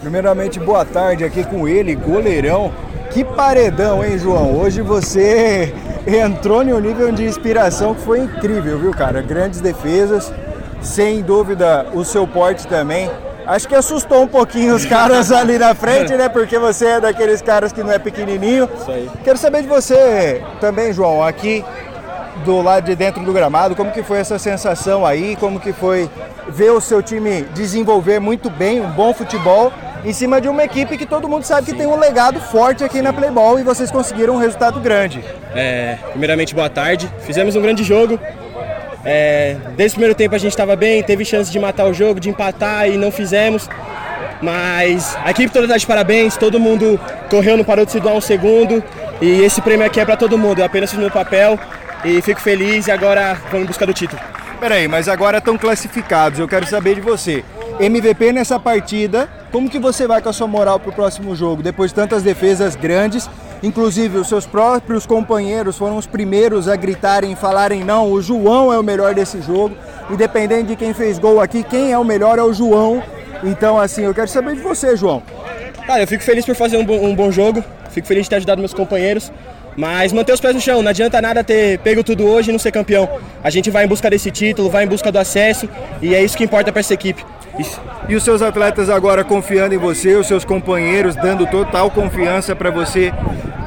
[0.00, 2.72] Primeiramente, boa tarde aqui com ele, goleirão.
[3.10, 4.56] Que paredão, hein, João?
[4.58, 5.74] Hoje você
[6.06, 9.22] entrou em um nível de inspiração que foi incrível, viu, cara?
[9.22, 10.32] Grandes defesas,
[10.82, 13.10] sem dúvida o seu porte também.
[13.46, 16.28] Acho que assustou um pouquinho os caras ali na frente, né?
[16.28, 18.68] Porque você é daqueles caras que não é pequenininho.
[18.76, 19.08] Isso aí.
[19.22, 21.64] Quero saber de você também, João, aqui
[22.44, 26.10] do lado de dentro do gramado, como que foi essa sensação aí, como que foi
[26.48, 29.72] ver o seu time desenvolver muito bem, um bom futebol,
[30.04, 33.02] em cima de uma equipe que todo mundo sabe que tem um legado forte aqui
[33.02, 35.24] na Playball e vocês conseguiram um resultado grande.
[35.54, 37.10] É, primeiramente, boa tarde.
[37.20, 38.18] Fizemos um grande jogo.
[39.04, 42.20] É, desde o primeiro tempo a gente estava bem, teve chance de matar o jogo,
[42.20, 43.68] de empatar e não fizemos.
[44.40, 48.14] Mas a equipe toda está de parabéns, todo mundo correu, não parou de se doar
[48.14, 48.84] um segundo.
[49.20, 51.58] E esse prêmio aqui é para todo mundo, eu apenas fiz meu papel
[52.04, 54.20] e fico feliz e agora vamos buscar o título.
[54.60, 57.44] Peraí, mas agora estão classificados, eu quero saber de você.
[57.78, 61.62] MVP nessa partida, como que você vai com a sua moral para o próximo jogo?
[61.62, 63.28] Depois de tantas defesas grandes,
[63.62, 68.72] inclusive os seus próprios companheiros foram os primeiros a gritarem e falarem não, o João
[68.72, 69.76] é o melhor desse jogo.
[70.10, 73.02] Independente de quem fez gol aqui, quem é o melhor é o João.
[73.44, 75.22] Então, assim, eu quero saber de você, João.
[75.86, 78.36] Cara, eu fico feliz por fazer um bom, um bom jogo, fico feliz de ter
[78.36, 79.30] ajudado meus companheiros.
[79.76, 82.58] Mas manter os pés no chão, não adianta nada ter pego tudo hoje e não
[82.58, 83.08] ser campeão.
[83.44, 85.68] A gente vai em busca desse título, vai em busca do acesso
[86.00, 87.24] e é isso que importa para essa equipe.
[87.58, 87.80] Isso.
[88.08, 92.70] E os seus atletas agora confiando em você, os seus companheiros dando total confiança para
[92.70, 93.12] você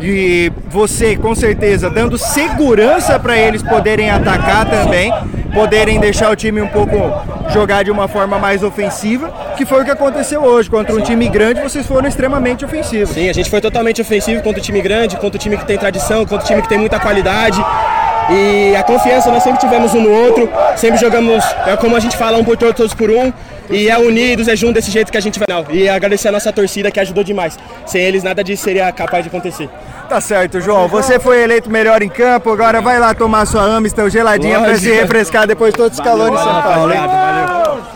[0.00, 5.12] e você com certeza dando segurança para eles poderem atacar também,
[5.52, 6.96] poderem deixar o time um pouco
[7.50, 11.28] jogar de uma forma mais ofensiva, que foi o que aconteceu hoje contra um time
[11.28, 13.10] grande, vocês foram extremamente ofensivos.
[13.10, 15.78] Sim, a gente foi totalmente ofensivo contra o time grande, contra o time que tem
[15.78, 17.58] tradição, contra o time que tem muita qualidade.
[18.30, 22.16] E a confiança nós sempre tivemos um no outro, sempre jogamos, é como a gente
[22.16, 23.32] fala, um por todos, todos por um.
[23.70, 25.46] E é unidos, é junto desse jeito que a gente vai.
[25.48, 27.58] Não, e agradecer a nossa torcida que ajudou demais.
[27.86, 29.68] Sem eles nada disso seria capaz de acontecer.
[30.08, 30.88] Tá certo, João.
[30.88, 34.90] Você foi eleito melhor em campo, agora vai lá tomar sua Amstel geladinha para se
[34.90, 36.84] refrescar depois de todos os calores em São Paulo.
[36.84, 37.67] Obrigado, valeu.